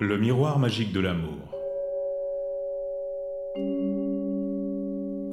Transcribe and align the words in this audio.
Le 0.00 0.16
miroir 0.16 0.60
magique 0.60 0.92
de 0.92 1.00
l'amour. 1.00 1.42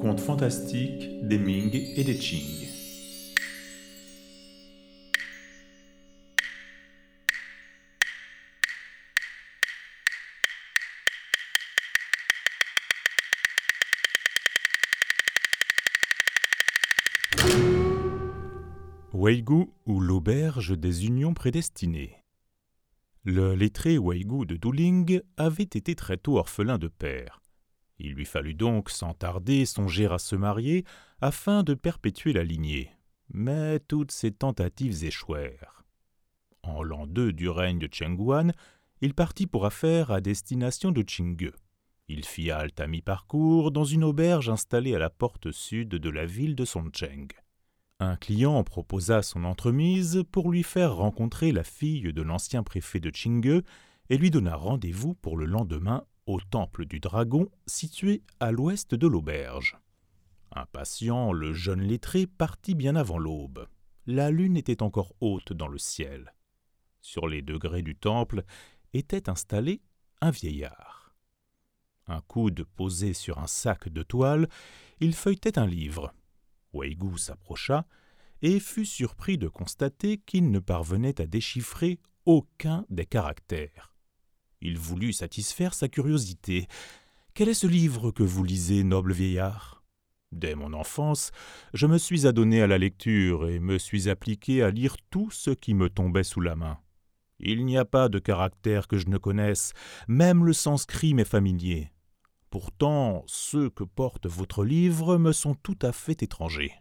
Conte 0.00 0.18
fantastique 0.18 1.08
des 1.22 1.38
Ming 1.38 1.72
et 1.72 2.02
des 2.02 2.18
Qing. 2.18 2.66
Weigu 19.12 19.70
ou 19.86 20.00
l'auberge 20.00 20.76
des 20.76 21.06
unions 21.06 21.34
prédestinées. 21.34 22.25
Le 23.28 23.56
lettré 23.56 23.98
Weigu 23.98 24.46
de 24.46 24.54
Duling 24.54 25.20
avait 25.36 25.64
été 25.64 25.96
très 25.96 26.16
tôt 26.16 26.38
orphelin 26.38 26.78
de 26.78 26.86
père. 26.86 27.42
Il 27.98 28.12
lui 28.12 28.24
fallut 28.24 28.54
donc 28.54 28.88
sans 28.88 29.14
tarder 29.14 29.66
songer 29.66 30.06
à 30.06 30.18
se 30.18 30.36
marier 30.36 30.84
afin 31.20 31.64
de 31.64 31.74
perpétuer 31.74 32.32
la 32.32 32.44
lignée. 32.44 32.88
Mais 33.30 33.80
toutes 33.80 34.12
ses 34.12 34.30
tentatives 34.30 35.02
échouèrent. 35.02 35.82
En 36.62 36.84
l'an 36.84 37.08
2 37.08 37.32
du 37.32 37.48
règne 37.48 37.80
de 37.80 37.88
Chengguan, 37.90 38.52
il 39.00 39.12
partit 39.12 39.48
pour 39.48 39.66
affaires 39.66 40.12
à 40.12 40.20
destination 40.20 40.92
de 40.92 41.02
Qingge. 41.02 41.50
Il 42.06 42.24
fit 42.24 42.52
halte 42.52 42.78
à 42.78 42.86
mi-parcours 42.86 43.72
dans 43.72 43.82
une 43.82 44.04
auberge 44.04 44.50
installée 44.50 44.94
à 44.94 45.00
la 45.00 45.10
porte 45.10 45.50
sud 45.50 45.88
de 45.88 46.10
la 46.10 46.26
ville 46.26 46.54
de 46.54 46.64
Songcheng. 46.64 47.26
Un 47.98 48.16
client 48.16 48.62
proposa 48.62 49.22
son 49.22 49.44
entremise 49.44 50.22
pour 50.30 50.50
lui 50.50 50.62
faire 50.62 50.96
rencontrer 50.96 51.50
la 51.50 51.64
fille 51.64 52.12
de 52.12 52.20
l'ancien 52.20 52.62
préfet 52.62 53.00
de 53.00 53.08
Qingge 53.08 53.62
et 54.10 54.18
lui 54.18 54.30
donna 54.30 54.54
rendez-vous 54.54 55.14
pour 55.14 55.38
le 55.38 55.46
lendemain 55.46 56.04
au 56.26 56.38
temple 56.38 56.84
du 56.84 57.00
dragon 57.00 57.50
situé 57.66 58.22
à 58.38 58.52
l'ouest 58.52 58.94
de 58.94 59.06
l'auberge. 59.06 59.78
Impatient, 60.52 61.32
le 61.32 61.54
jeune 61.54 61.80
lettré 61.80 62.26
partit 62.26 62.74
bien 62.74 62.96
avant 62.96 63.18
l'aube. 63.18 63.66
La 64.06 64.30
lune 64.30 64.58
était 64.58 64.82
encore 64.82 65.14
haute 65.20 65.54
dans 65.54 65.68
le 65.68 65.78
ciel. 65.78 66.34
Sur 67.00 67.28
les 67.28 67.40
degrés 67.40 67.82
du 67.82 67.96
temple 67.96 68.44
était 68.92 69.30
installé 69.30 69.80
un 70.20 70.30
vieillard. 70.30 71.14
Un 72.08 72.20
coude 72.20 72.64
posé 72.64 73.14
sur 73.14 73.38
un 73.38 73.46
sac 73.46 73.88
de 73.88 74.02
toile, 74.02 74.48
il 75.00 75.14
feuilletait 75.14 75.58
un 75.58 75.66
livre. 75.66 76.12
Weigu 76.76 77.18
s'approcha 77.18 77.86
et 78.42 78.60
fut 78.60 78.84
surpris 78.84 79.38
de 79.38 79.48
constater 79.48 80.18
qu'il 80.18 80.50
ne 80.50 80.58
parvenait 80.58 81.20
à 81.20 81.26
déchiffrer 81.26 81.98
aucun 82.26 82.84
des 82.90 83.06
caractères. 83.06 83.94
Il 84.60 84.78
voulut 84.78 85.12
satisfaire 85.12 85.74
sa 85.74 85.88
curiosité. 85.88 86.66
Quel 87.34 87.48
est 87.48 87.54
ce 87.54 87.66
livre 87.66 88.10
que 88.10 88.22
vous 88.22 88.44
lisez, 88.44 88.84
noble 88.84 89.12
vieillard? 89.12 89.84
Dès 90.32 90.54
mon 90.54 90.72
enfance, 90.72 91.30
je 91.72 91.86
me 91.86 91.98
suis 91.98 92.26
adonné 92.26 92.60
à 92.60 92.66
la 92.66 92.78
lecture 92.78 93.48
et 93.48 93.60
me 93.60 93.78
suis 93.78 94.08
appliqué 94.08 94.62
à 94.62 94.70
lire 94.70 94.96
tout 95.10 95.30
ce 95.30 95.50
qui 95.50 95.72
me 95.72 95.88
tombait 95.88 96.24
sous 96.24 96.40
la 96.40 96.56
main. 96.56 96.78
Il 97.38 97.64
n'y 97.64 97.78
a 97.78 97.84
pas 97.84 98.08
de 98.08 98.18
caractère 98.18 98.88
que 98.88 98.98
je 98.98 99.08
ne 99.08 99.18
connaisse, 99.18 99.72
même 100.08 100.44
le 100.44 100.52
sanskrit 100.52 101.14
m'est 101.14 101.24
familier. 101.24 101.92
Pourtant, 102.50 103.24
ceux 103.26 103.70
que 103.70 103.84
porte 103.84 104.26
votre 104.26 104.64
livre 104.64 105.18
me 105.18 105.32
sont 105.32 105.54
tout 105.54 105.78
à 105.82 105.92
fait 105.92 106.22
étrangers. 106.22 106.72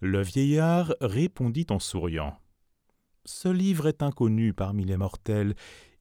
Le 0.00 0.22
vieillard 0.22 0.94
répondit 1.00 1.66
en 1.70 1.78
souriant. 1.78 2.38
Ce 3.26 3.48
livre 3.48 3.86
est 3.86 4.02
inconnu 4.02 4.54
parmi 4.54 4.84
les 4.84 4.96
mortels. 4.96 5.54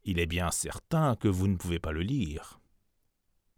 Il 0.05 0.19
est 0.19 0.25
bien 0.25 0.51
certain 0.51 1.15
que 1.17 1.27
vous 1.27 1.47
ne 1.47 1.57
pouvez 1.57 1.79
pas 1.79 1.91
le 1.91 2.01
lire. 2.01 2.59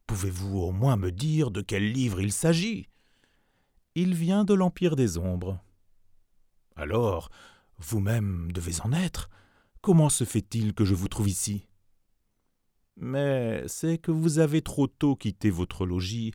Pouvez-vous 0.08 0.58
au 0.58 0.72
moins 0.72 0.98
me 0.98 1.12
dire 1.12 1.52
de 1.52 1.62
quel 1.62 1.92
livre 1.92 2.20
il 2.20 2.34
s'agit? 2.34 2.90
Il 3.96 4.16
vient 4.16 4.44
de 4.44 4.54
l'Empire 4.54 4.96
des 4.96 5.18
Ombres. 5.18 5.60
Alors, 6.76 7.30
vous-même 7.78 8.52
devez 8.52 8.81
en 8.81 8.94
être. 8.94 9.30
Comment 9.81 10.10
se 10.10 10.24
fait-il 10.24 10.74
que 10.74 10.86
je 10.86 10.96
vous 10.96 11.08
trouve 11.08 11.30
ici? 11.30 11.68
Mais 13.01 13.63
c'est 13.67 13.97
que 13.97 14.12
vous 14.12 14.39
avez 14.39 14.62
trop 14.62 14.88
tôt 14.88 15.16
quitté 15.16 15.50
votre 15.50 15.85
logis. 15.85 16.31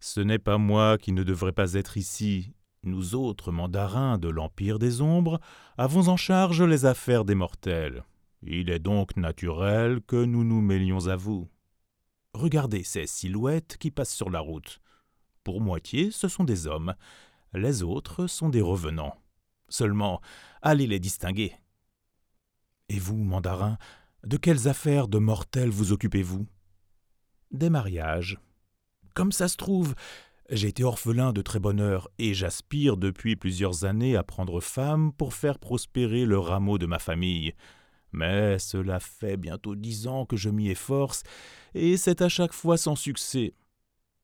Ce 0.00 0.20
n'est 0.20 0.38
pas 0.38 0.58
moi 0.58 0.98
qui 0.98 1.12
ne 1.12 1.22
devrais 1.22 1.52
pas 1.52 1.74
être 1.74 1.96
ici. 1.96 2.52
Nous 2.82 3.14
autres 3.14 3.52
mandarins 3.52 4.18
de 4.18 4.28
l'Empire 4.28 4.78
des 4.78 5.00
Ombres 5.02 5.40
avons 5.76 6.08
en 6.08 6.16
charge 6.16 6.62
les 6.62 6.86
affaires 6.86 7.24
des 7.24 7.34
mortels. 7.34 8.04
Il 8.42 8.70
est 8.70 8.78
donc 8.78 9.16
naturel 9.16 10.00
que 10.00 10.24
nous 10.24 10.44
nous 10.44 10.62
mêlions 10.62 11.08
à 11.08 11.16
vous. 11.16 11.48
Regardez 12.32 12.84
ces 12.84 13.06
silhouettes 13.06 13.76
qui 13.78 13.90
passent 13.90 14.14
sur 14.14 14.30
la 14.30 14.40
route. 14.40 14.80
Pour 15.44 15.60
moitié, 15.60 16.10
ce 16.10 16.28
sont 16.28 16.44
des 16.44 16.66
hommes. 16.66 16.94
Les 17.52 17.82
autres 17.82 18.26
sont 18.26 18.48
des 18.48 18.60
revenants. 18.60 19.16
Seulement, 19.68 20.20
allez 20.62 20.86
les 20.86 21.00
distinguer. 21.00 21.52
Et 22.88 22.98
vous, 22.98 23.16
mandarin, 23.16 23.76
de 24.24 24.36
quelles 24.36 24.68
affaires 24.68 25.08
de 25.08 25.18
mortels 25.18 25.70
vous 25.70 25.92
occupez-vous? 25.92 26.46
Des 27.50 27.70
mariages. 27.70 28.38
Comme 29.14 29.32
ça 29.32 29.48
se 29.48 29.56
trouve, 29.56 29.94
j'ai 30.50 30.68
été 30.68 30.84
orphelin 30.84 31.32
de 31.32 31.42
très 31.42 31.60
bonne 31.60 31.80
heure 31.80 32.08
et 32.18 32.34
j'aspire 32.34 32.96
depuis 32.96 33.36
plusieurs 33.36 33.84
années 33.84 34.16
à 34.16 34.22
prendre 34.22 34.60
femme 34.60 35.12
pour 35.12 35.34
faire 35.34 35.58
prospérer 35.58 36.24
le 36.24 36.38
rameau 36.38 36.78
de 36.78 36.86
ma 36.86 36.98
famille. 36.98 37.54
Mais 38.12 38.58
cela 38.58 39.00
fait 39.00 39.36
bientôt 39.36 39.74
dix 39.74 40.06
ans 40.06 40.24
que 40.24 40.36
je 40.36 40.48
m'y 40.48 40.70
efforce 40.70 41.22
et 41.74 41.96
c'est 41.96 42.22
à 42.22 42.28
chaque 42.28 42.54
fois 42.54 42.76
sans 42.76 42.96
succès. 42.96 43.54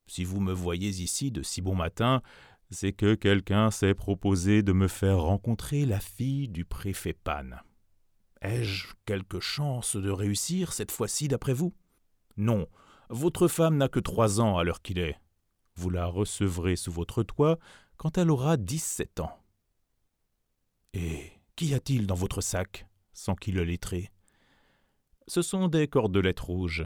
Si 0.07 0.23
vous 0.23 0.39
me 0.39 0.53
voyez 0.53 0.89
ici 0.89 1.31
de 1.31 1.43
si 1.43 1.61
bon 1.61 1.75
matin, 1.75 2.21
c'est 2.71 2.93
que 2.93 3.15
quelqu'un 3.15 3.71
s'est 3.71 3.93
proposé 3.93 4.63
de 4.63 4.73
me 4.73 4.87
faire 4.87 5.19
rencontrer 5.19 5.85
la 5.85 5.99
fille 5.99 6.47
du 6.47 6.65
préfet 6.65 7.13
Pan. 7.13 7.51
Ai-je 8.45 8.93
quelque 9.05 9.39
chance 9.39 9.95
de 9.95 10.11
réussir 10.11 10.71
cette 10.71 10.91
fois-ci 10.91 11.27
d'après 11.27 11.53
vous? 11.53 11.73
Non, 12.37 12.67
votre 13.09 13.47
femme 13.47 13.75
n'a 13.75 13.89
que 13.89 13.99
trois 13.99 14.39
ans 14.39 14.59
à 14.59 14.63
l'heure 14.63 14.83
qu'il 14.83 14.99
est. 14.99 15.19
Vous 15.73 15.89
la 15.89 16.05
recevrez 16.05 16.75
sous 16.75 16.91
votre 16.91 17.23
toit 17.23 17.57
quand 17.97 18.19
elle 18.19 18.29
aura 18.29 18.55
dix-sept 18.57 19.19
ans. 19.19 19.35
Et 20.93 21.31
qu'y 21.55 21.73
a-t-il 21.73 22.05
dans 22.05 22.13
votre 22.13 22.41
sac? 22.41 22.85
s'enquit 23.13 23.51
le 23.51 23.63
lettré. 23.63 24.11
Ce 25.25 25.41
sont 25.41 25.67
des 25.67 25.87
cordelettes 25.87 26.41
rouges. 26.41 26.85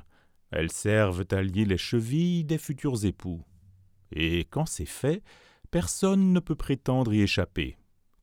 Elles 0.51 0.71
servent 0.71 1.25
à 1.29 1.41
lier 1.41 1.65
les 1.65 1.77
chevilles 1.77 2.45
des 2.45 2.57
futurs 2.57 3.03
époux. 3.03 3.43
Et 4.13 4.45
quand 4.45 4.65
c'est 4.65 4.85
fait, 4.85 5.23
personne 5.71 6.31
ne 6.31 6.39
peut 6.39 6.55
prétendre 6.55 7.13
y 7.13 7.19
échapper 7.19 7.78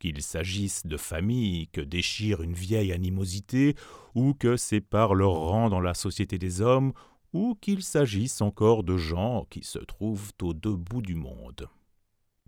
qu'il 0.07 0.23
s'agisse 0.23 0.87
de 0.87 0.97
familles 0.97 1.67
que 1.69 1.81
déchire 1.81 2.41
une 2.41 2.53
vieille 2.53 2.93
animosité, 2.93 3.75
ou 4.15 4.35
que 4.35 4.57
sépare 4.57 5.17
leur 5.17 5.33
rang 5.33 5.69
dans 5.69 5.81
la 5.81 5.95
société 5.95 6.39
des 6.39 6.61
hommes, 6.61 6.93
ou 7.33 7.57
qu'il 7.61 7.83
s'agisse 7.83 8.41
encore 8.41 8.85
de 8.85 8.97
gens 8.97 9.47
qui 9.51 9.65
se 9.65 9.81
trouvent 9.81 10.31
aux 10.43 10.55
deux 10.55 10.77
bouts 10.77 11.03
du 11.03 11.17
monde. 11.17 11.69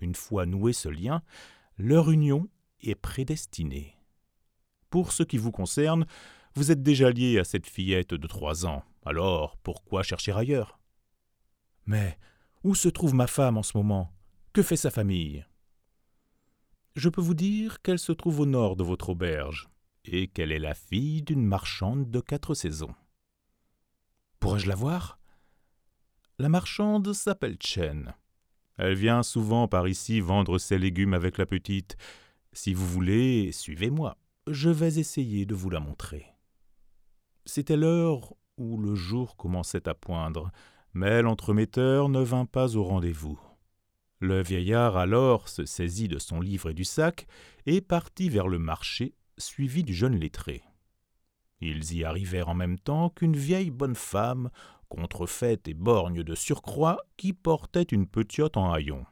Une 0.00 0.14
fois 0.14 0.46
noué 0.46 0.72
ce 0.72 0.88
lien, 0.88 1.20
leur 1.78 2.12
union 2.12 2.48
est 2.80 2.94
prédestinée. 2.94 3.96
Pour 4.88 5.10
ce 5.10 5.24
qui 5.24 5.36
vous 5.36 5.50
concerne, 5.50 6.06
vous 6.54 6.70
êtes 6.70 6.84
déjà 6.84 7.10
lié 7.10 7.40
à 7.40 7.44
cette 7.44 7.66
fillette 7.66 8.14
de 8.14 8.26
trois 8.28 8.66
ans, 8.66 8.84
alors 9.04 9.56
pourquoi 9.64 10.04
chercher 10.04 10.30
ailleurs? 10.30 10.78
Mais 11.86 12.18
où 12.62 12.76
se 12.76 12.88
trouve 12.88 13.14
ma 13.14 13.26
femme 13.26 13.58
en 13.58 13.64
ce 13.64 13.76
moment? 13.76 14.12
Que 14.52 14.62
fait 14.62 14.76
sa 14.76 14.92
famille? 14.92 15.44
Je 16.98 17.08
peux 17.08 17.20
vous 17.20 17.34
dire 17.34 17.80
qu'elle 17.80 17.98
se 17.98 18.12
trouve 18.12 18.40
au 18.40 18.46
nord 18.46 18.74
de 18.74 18.82
votre 18.82 19.10
auberge, 19.10 19.68
et 20.04 20.26
qu'elle 20.26 20.50
est 20.50 20.58
la 20.58 20.74
fille 20.74 21.22
d'une 21.22 21.44
marchande 21.44 22.10
de 22.10 22.20
quatre 22.20 22.54
saisons. 22.54 22.94
Pourrais-je 24.40 24.68
la 24.68 24.74
voir? 24.74 25.20
La 26.38 26.48
marchande 26.48 27.12
s'appelle 27.12 27.56
Chen. 27.60 28.14
Elle 28.76 28.94
vient 28.94 29.22
souvent 29.22 29.68
par 29.68 29.88
ici 29.88 30.20
vendre 30.20 30.58
ses 30.58 30.78
légumes 30.78 31.14
avec 31.14 31.38
la 31.38 31.46
petite. 31.46 31.96
Si 32.52 32.74
vous 32.74 32.86
voulez, 32.86 33.52
suivez-moi. 33.52 34.16
Je 34.48 34.70
vais 34.70 34.98
essayer 34.98 35.46
de 35.46 35.54
vous 35.54 35.70
la 35.70 35.80
montrer. 35.80 36.26
C'était 37.44 37.76
l'heure 37.76 38.34
où 38.56 38.76
le 38.76 38.94
jour 38.94 39.36
commençait 39.36 39.88
à 39.88 39.94
poindre, 39.94 40.50
mais 40.94 41.22
l'entremetteur 41.22 42.08
ne 42.08 42.20
vint 42.20 42.46
pas 42.46 42.76
au 42.76 42.82
rendez-vous. 42.82 43.38
Le 44.20 44.42
vieillard 44.42 44.96
alors 44.96 45.48
se 45.48 45.64
saisit 45.64 46.08
de 46.08 46.18
son 46.18 46.40
livre 46.40 46.70
et 46.70 46.74
du 46.74 46.84
sac 46.84 47.26
et 47.66 47.80
partit 47.80 48.28
vers 48.28 48.48
le 48.48 48.58
marché, 48.58 49.14
suivi 49.36 49.84
du 49.84 49.94
jeune 49.94 50.16
lettré. 50.16 50.62
Ils 51.60 51.94
y 51.94 52.04
arrivèrent 52.04 52.48
en 52.48 52.54
même 52.54 52.78
temps 52.78 53.10
qu'une 53.10 53.36
vieille 53.36 53.70
bonne 53.70 53.94
femme, 53.94 54.50
contrefaite 54.88 55.68
et 55.68 55.74
borgne 55.74 56.22
de 56.22 56.34
surcroît, 56.34 56.98
qui 57.16 57.32
portait 57.32 57.82
une 57.82 58.06
petite 58.06 58.56
en 58.56 58.72
haillons. 58.72 59.06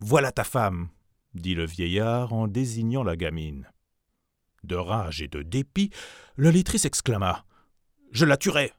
Voilà 0.00 0.32
ta 0.32 0.44
femme, 0.44 0.88
dit 1.34 1.54
le 1.54 1.66
vieillard 1.66 2.32
en 2.32 2.46
désignant 2.46 3.02
la 3.02 3.16
gamine. 3.16 3.70
De 4.62 4.76
rage 4.76 5.22
et 5.22 5.28
de 5.28 5.42
dépit, 5.42 5.90
le 6.36 6.50
lettré 6.50 6.78
s'exclama. 6.78 7.44
je 8.12 8.24
la 8.24 8.36
tuerai. 8.36 8.72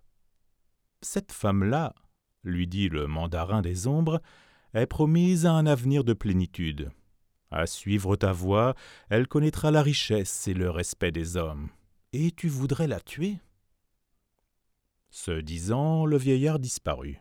Cette 1.01 1.31
femme-là, 1.31 1.95
lui 2.43 2.67
dit 2.67 2.89
le 2.89 3.07
mandarin 3.07 3.61
des 3.61 3.87
ombres, 3.87 4.21
est 4.73 4.85
promise 4.85 5.45
à 5.45 5.53
un 5.53 5.65
avenir 5.65 6.03
de 6.03 6.13
plénitude. 6.13 6.91
À 7.51 7.67
suivre 7.67 8.15
ta 8.15 8.31
voie, 8.31 8.75
elle 9.09 9.27
connaîtra 9.27 9.71
la 9.71 9.81
richesse 9.81 10.47
et 10.47 10.53
le 10.53 10.69
respect 10.69 11.11
des 11.11 11.35
hommes. 11.35 11.69
Et 12.13 12.31
tu 12.31 12.47
voudrais 12.47 12.87
la 12.87 12.99
tuer? 12.99 13.39
Ce 15.09 15.31
disant, 15.31 16.05
le 16.05 16.17
vieillard 16.17 16.59
disparut. 16.59 17.19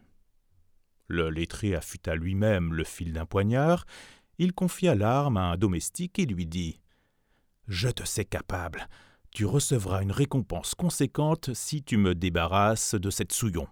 Le 1.08 1.28
lettré 1.28 1.74
affûta 1.74 2.14
lui-même 2.14 2.72
le 2.72 2.84
fil 2.84 3.12
d'un 3.12 3.26
poignard, 3.26 3.84
il 4.38 4.52
confia 4.52 4.94
l'arme 4.94 5.36
à 5.36 5.50
un 5.50 5.56
domestique 5.56 6.20
et 6.20 6.26
lui 6.26 6.46
dit 6.46 6.80
Je 7.66 7.88
te 7.88 8.04
sais 8.04 8.24
capable, 8.24 8.88
tu 9.32 9.44
recevras 9.44 10.02
une 10.02 10.12
récompense 10.12 10.76
conséquente 10.76 11.52
si 11.52 11.82
tu 11.82 11.96
me 11.96 12.14
débarrasses 12.14 12.94
de 12.94 13.10
cette 13.10 13.32
souillon. 13.32 13.66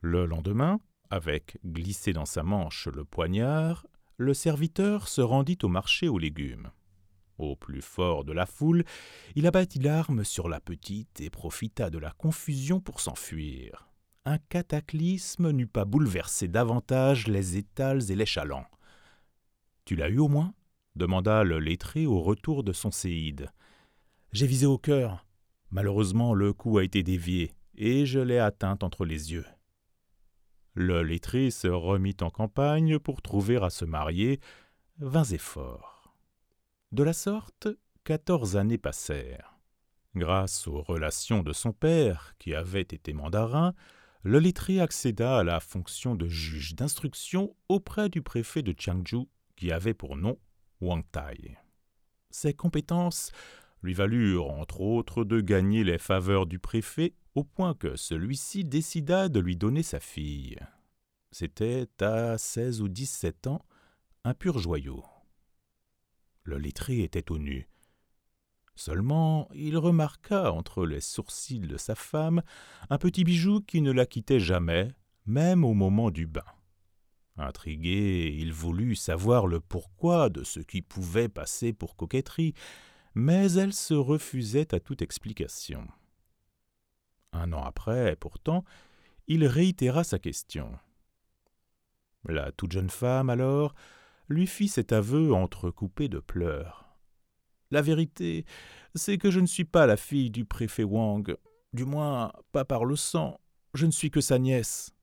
Le 0.00 0.24
lendemain, 0.24 0.80
avec 1.10 1.58
glissé 1.64 2.12
dans 2.12 2.26
sa 2.26 2.42
manche 2.42 2.88
le 2.88 3.04
poignard, 3.04 3.86
le 4.16 4.34
serviteur 4.34 5.08
se 5.08 5.20
rendit 5.20 5.58
au 5.62 5.68
marché 5.68 6.08
aux 6.08 6.18
légumes. 6.18 6.70
Au 7.38 7.54
plus 7.54 7.82
fort 7.82 8.24
de 8.24 8.32
la 8.32 8.46
foule, 8.46 8.84
il 9.36 9.46
abattit 9.46 9.78
l'arme 9.78 10.24
sur 10.24 10.48
la 10.48 10.60
petite 10.60 11.20
et 11.20 11.30
profita 11.30 11.88
de 11.88 11.98
la 11.98 12.10
confusion 12.10 12.80
pour 12.80 13.00
s'enfuir. 13.00 13.88
Un 14.24 14.38
cataclysme 14.38 15.52
n'eût 15.52 15.68
pas 15.68 15.84
bouleversé 15.84 16.48
davantage 16.48 17.28
les 17.28 17.56
étals 17.56 18.10
et 18.10 18.16
les 18.16 18.26
chalands. 18.26 18.66
Tu 19.84 19.96
l'as 19.96 20.08
eu 20.08 20.18
au 20.18 20.28
moins? 20.28 20.52
demanda 20.96 21.44
le 21.44 21.60
lettré 21.60 22.06
au 22.06 22.20
retour 22.20 22.64
de 22.64 22.72
son 22.72 22.90
séide. 22.90 23.50
J'ai 24.32 24.48
visé 24.48 24.66
au 24.66 24.76
cœur. 24.76 25.24
Malheureusement, 25.70 26.34
le 26.34 26.52
coup 26.52 26.76
a 26.78 26.84
été 26.84 27.02
dévié, 27.04 27.54
et 27.76 28.04
je 28.04 28.18
l'ai 28.18 28.38
atteinte 28.38 28.82
entre 28.82 29.04
les 29.04 29.32
yeux. 29.32 29.46
Le 30.80 31.02
lettré 31.02 31.50
se 31.50 31.66
remit 31.66 32.16
en 32.20 32.30
campagne 32.30 33.00
pour 33.00 33.20
trouver 33.20 33.56
à 33.56 33.68
se 33.68 33.84
marier, 33.84 34.38
vains 35.00 35.24
efforts. 35.24 36.14
De 36.92 37.02
la 37.02 37.12
sorte, 37.12 37.66
quatorze 38.04 38.56
années 38.56 38.78
passèrent. 38.78 39.58
Grâce 40.14 40.68
aux 40.68 40.80
relations 40.80 41.42
de 41.42 41.52
son 41.52 41.72
père, 41.72 42.36
qui 42.38 42.54
avait 42.54 42.82
été 42.82 43.12
mandarin, 43.12 43.74
le 44.22 44.38
lettré 44.38 44.78
accéda 44.78 45.38
à 45.38 45.42
la 45.42 45.58
fonction 45.58 46.14
de 46.14 46.28
juge 46.28 46.76
d'instruction 46.76 47.56
auprès 47.68 48.08
du 48.08 48.22
préfet 48.22 48.62
de 48.62 48.72
Jiangzhou, 48.78 49.28
qui 49.56 49.72
avait 49.72 49.94
pour 49.94 50.16
nom 50.16 50.38
Wang 50.80 51.02
Tai. 51.10 51.58
Ses 52.30 52.54
compétences 52.54 53.32
lui 53.82 53.94
valurent 53.94 54.50
entre 54.50 54.80
autres 54.80 55.24
de 55.24 55.40
gagner 55.40 55.84
les 55.84 55.98
faveurs 55.98 56.46
du 56.46 56.58
préfet 56.58 57.14
au 57.34 57.44
point 57.44 57.74
que 57.74 57.96
celui-ci 57.96 58.64
décida 58.64 59.28
de 59.28 59.40
lui 59.40 59.56
donner 59.56 59.82
sa 59.82 60.00
fille. 60.00 60.58
C'était 61.30 61.88
à 62.00 62.38
seize 62.38 62.80
ou 62.80 62.88
dix-sept 62.88 63.46
ans 63.46 63.64
un 64.24 64.34
pur 64.34 64.58
joyau. 64.58 65.04
Le 66.42 66.58
lettré 66.58 67.00
était 67.00 67.30
au 67.30 67.38
nu. 67.38 67.68
Seulement, 68.74 69.48
il 69.54 69.76
remarqua 69.76 70.52
entre 70.52 70.86
les 70.86 71.00
sourcils 71.00 71.58
de 71.58 71.76
sa 71.76 71.94
femme 71.94 72.42
un 72.90 72.98
petit 72.98 73.24
bijou 73.24 73.60
qui 73.60 73.82
ne 73.82 73.90
la 73.90 74.06
quittait 74.06 74.40
jamais, 74.40 74.88
même 75.26 75.64
au 75.64 75.74
moment 75.74 76.10
du 76.10 76.26
bain. 76.26 76.44
Intrigué, 77.36 78.36
il 78.38 78.52
voulut 78.52 78.96
savoir 78.96 79.46
le 79.46 79.60
pourquoi 79.60 80.28
de 80.28 80.42
ce 80.42 80.60
qui 80.60 80.82
pouvait 80.82 81.28
passer 81.28 81.72
pour 81.72 81.96
coquetterie, 81.96 82.54
mais 83.18 83.54
elle 83.54 83.72
se 83.72 83.94
refusait 83.94 84.72
à 84.72 84.78
toute 84.78 85.02
explication. 85.02 85.88
Un 87.32 87.52
an 87.52 87.64
après, 87.64 88.14
pourtant, 88.14 88.64
il 89.26 89.44
réitéra 89.44 90.04
sa 90.04 90.20
question. 90.20 90.78
La 92.28 92.52
toute 92.52 92.70
jeune 92.70 92.90
femme, 92.90 93.28
alors, 93.28 93.74
lui 94.28 94.46
fit 94.46 94.68
cet 94.68 94.92
aveu 94.92 95.34
entrecoupé 95.34 96.08
de 96.08 96.20
pleurs. 96.20 96.96
La 97.72 97.82
vérité, 97.82 98.44
c'est 98.94 99.18
que 99.18 99.32
je 99.32 99.40
ne 99.40 99.46
suis 99.46 99.64
pas 99.64 99.88
la 99.88 99.96
fille 99.96 100.30
du 100.30 100.44
préfet 100.44 100.84
Wang, 100.84 101.36
du 101.72 101.84
moins 101.84 102.30
pas 102.52 102.64
par 102.64 102.84
le 102.84 102.94
sang, 102.94 103.40
je 103.74 103.86
ne 103.86 103.90
suis 103.90 104.12
que 104.12 104.20
sa 104.20 104.38
nièce. 104.38 104.94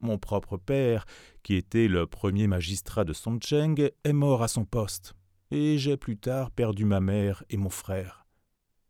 Mon 0.00 0.18
propre 0.18 0.56
père, 0.56 1.06
qui 1.44 1.54
était 1.54 1.86
le 1.86 2.08
premier 2.08 2.48
magistrat 2.48 3.04
de 3.04 3.12
Songcheng, 3.12 3.92
est 4.02 4.12
mort 4.12 4.42
à 4.42 4.48
son 4.48 4.64
poste 4.64 5.14
et 5.50 5.78
j'ai 5.78 5.96
plus 5.96 6.16
tard 6.16 6.50
perdu 6.50 6.84
ma 6.84 7.00
mère 7.00 7.44
et 7.50 7.56
mon 7.56 7.70
frère. 7.70 8.26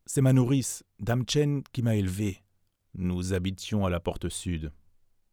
C'est 0.07 0.23
ma 0.23 0.33
nourrice, 0.33 0.85
Dame 1.01 1.25
Chen, 1.29 1.63
qui 1.73 1.83
m'a 1.83 1.97
élevé. 1.97 2.43
Nous 2.95 3.35
habitions 3.35 3.85
à 3.85 3.91
la 3.91 4.01
porte 4.01 4.29
sud. 4.29 4.73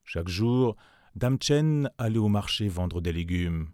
Chaque 0.03 0.27
jour, 0.27 0.75
Dame 1.15 1.37
Chen 1.39 1.89
allait 1.97 2.17
au 2.17 2.27
marché 2.27 2.67
vendre 2.67 2.99
des 2.99 3.13
légumes. 3.13 3.69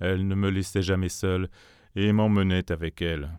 Elle 0.00 0.26
ne 0.26 0.34
me 0.34 0.50
laissait 0.50 0.82
jamais 0.82 1.08
seule 1.08 1.48
et 1.94 2.12
m'emmenait 2.12 2.70
avec 2.72 3.00
elle. 3.00 3.38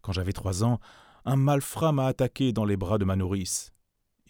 Quand 0.00 0.12
j'avais 0.12 0.32
trois 0.32 0.64
ans, 0.64 0.80
un 1.24 1.36
malfrat 1.36 1.92
m'a 1.92 2.06
attaqué 2.06 2.52
dans 2.52 2.64
les 2.64 2.76
bras 2.76 2.98
de 2.98 3.04
ma 3.04 3.16
nourrice. 3.16 3.72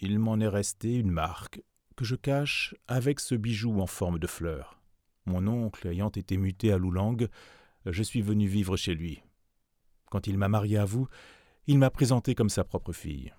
Il 0.01 0.19
m'en 0.19 0.41
est 0.41 0.49
resté 0.49 0.95
une 0.95 1.11
marque 1.11 1.63
que 1.97 2.05
je 2.05 2.17
cache 2.17 2.75
avec 2.89 3.21
ce 3.21 3.35
bijou 3.35 3.81
en 3.81 3.87
forme 3.87 4.19
de 4.19 4.27
fleur. 4.27 4.81
Mon 5.27 5.47
oncle 5.47 5.87
ayant 5.87 6.09
été 6.09 6.37
muté 6.37 6.73
à 6.73 6.79
Loulang, 6.79 7.29
je 7.87 8.03
suis 8.03 8.23
venu 8.23 8.47
vivre 8.47 8.77
chez 8.77 8.95
lui. 8.95 9.23
Quand 10.11 10.27
il 10.27 10.39
m'a 10.39 10.49
marié 10.49 10.79
à 10.79 10.85
vous, 10.85 11.09
il 11.67 11.79
m'a 11.79 11.91
présenté 11.91 12.35
comme 12.35 12.51
sa 12.51 12.65
propre 12.65 12.93
fille. 12.93 13.33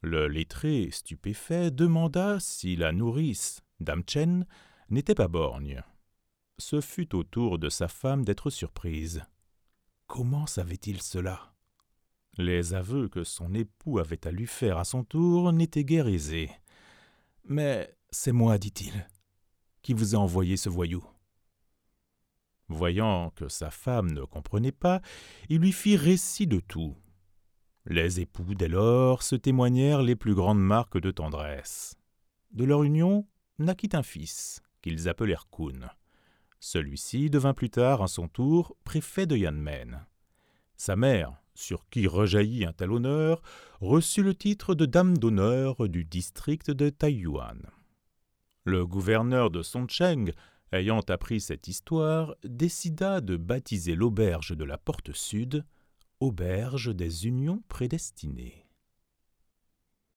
Le 0.00 0.28
lettré, 0.28 0.90
stupéfait, 0.92 1.70
demanda 1.70 2.38
si 2.38 2.76
la 2.76 2.92
nourrice, 2.92 3.62
Dame 3.80 4.04
Chen, 4.06 4.46
n'était 4.90 5.14
pas 5.14 5.28
borgne. 5.28 5.82
Ce 6.58 6.80
fut 6.80 7.14
au 7.14 7.24
tour 7.24 7.58
de 7.58 7.68
sa 7.68 7.88
femme 7.88 8.24
d'être 8.24 8.50
surprise. 8.50 9.22
Comment 10.06 10.46
savait-il 10.46 11.02
cela? 11.02 11.54
Les 12.36 12.74
aveux 12.74 13.08
que 13.08 13.24
son 13.24 13.54
époux 13.54 13.98
avait 13.98 14.26
à 14.26 14.30
lui 14.30 14.46
faire 14.46 14.78
à 14.78 14.84
son 14.84 15.02
tour 15.02 15.52
n'étaient 15.52 15.84
guère 15.84 16.06
aisés. 16.06 16.50
Mais 17.44 17.96
c'est 18.10 18.32
moi, 18.32 18.58
dit-il, 18.58 19.08
qui 19.82 19.92
vous 19.92 20.14
a 20.14 20.18
envoyé 20.18 20.56
ce 20.56 20.68
voyou. 20.68 21.04
Voyant 22.68 23.30
que 23.30 23.48
sa 23.48 23.70
femme 23.70 24.12
ne 24.12 24.24
comprenait 24.24 24.72
pas, 24.72 25.00
il 25.48 25.60
lui 25.60 25.72
fit 25.72 25.96
récit 25.96 26.46
de 26.46 26.60
tout. 26.60 26.96
Les 27.86 28.20
époux, 28.20 28.54
dès 28.54 28.68
lors, 28.68 29.22
se 29.22 29.34
témoignèrent 29.34 30.02
les 30.02 30.16
plus 30.16 30.34
grandes 30.34 30.60
marques 30.60 31.00
de 31.00 31.10
tendresse. 31.10 31.96
De 32.52 32.64
leur 32.64 32.82
union 32.82 33.26
naquit 33.58 33.90
un 33.94 34.02
fils, 34.02 34.62
qu'ils 34.82 35.08
appelèrent 35.08 35.48
Kun. 35.50 35.88
Celui-ci 36.60 37.30
devint 37.30 37.54
plus 37.54 37.70
tard, 37.70 38.02
à 38.02 38.08
son 38.08 38.28
tour, 38.28 38.76
préfet 38.84 39.26
de 39.26 39.36
Yanmen. 39.36 40.04
Sa 40.76 40.96
mère, 40.96 41.32
sur 41.54 41.88
qui 41.88 42.06
rejaillit 42.06 42.64
un 42.66 42.72
tel 42.72 42.92
honneur, 42.92 43.42
reçut 43.80 44.22
le 44.22 44.34
titre 44.34 44.74
de 44.74 44.84
dame 44.86 45.16
d'honneur 45.16 45.88
du 45.88 46.04
district 46.04 46.70
de 46.70 46.90
Taiyuan. 46.90 47.58
Le 48.64 48.86
gouverneur 48.86 49.50
de 49.50 49.62
Songcheng 49.62 50.32
ayant 50.72 51.00
appris 51.00 51.40
cette 51.40 51.68
histoire, 51.68 52.34
décida 52.44 53.20
de 53.20 53.36
baptiser 53.36 53.94
l'auberge 53.94 54.56
de 54.56 54.64
la 54.64 54.78
porte 54.78 55.12
sud 55.12 55.64
Auberge 56.20 56.94
des 56.94 57.26
Unions 57.26 57.62
prédestinées. 57.68 58.67